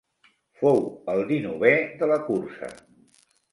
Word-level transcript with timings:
Fou 0.61 0.81
el 1.13 1.21
dinovè 1.33 1.75
de 2.01 2.11
la 2.15 2.19
cursa. 2.33 2.75